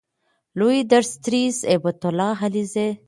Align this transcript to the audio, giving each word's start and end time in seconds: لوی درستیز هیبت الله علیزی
لوی 0.59 0.79
درستیز 0.91 1.55
هیبت 1.71 2.01
الله 2.09 2.37
علیزی 2.47 2.87